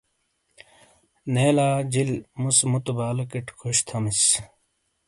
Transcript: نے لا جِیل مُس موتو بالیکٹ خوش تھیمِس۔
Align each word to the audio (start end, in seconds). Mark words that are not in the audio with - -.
نے 1.33 1.47
لا 1.57 1.67
جِیل 1.91 2.11
مُس 2.41 2.57
موتو 2.71 2.91
بالیکٹ 2.97 3.47
خوش 3.59 3.77
تھیمِس۔ 3.87 4.21